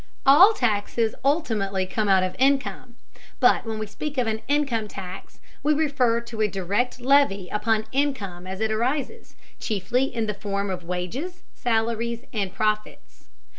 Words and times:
All 0.25 0.53
taxes 0.53 1.13
ultimately 1.23 1.85
come 1.85 2.07
out 2.09 2.23
of 2.23 2.35
income, 2.39 2.95
but 3.39 3.67
when 3.67 3.77
we 3.77 3.85
speak 3.85 4.17
of 4.17 4.25
an 4.25 4.41
income 4.47 4.87
tax 4.87 5.39
we 5.61 5.75
refer 5.75 6.21
to 6.21 6.41
a 6.41 6.47
direct 6.47 6.99
levy 6.99 7.49
upon 7.49 7.85
income 7.91 8.47
as 8.47 8.61
it 8.61 8.71
arises, 8.71 9.35
chiefly 9.59 10.05
in 10.05 10.25
the 10.25 10.33
form 10.33 10.71
of 10.71 10.83
wages, 10.83 11.43
salaries, 11.53 12.25
and 12.33 12.51
profits. 12.51 13.29